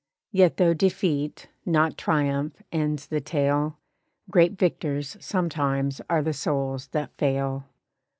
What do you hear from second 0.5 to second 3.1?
though defeat, not triumph, ends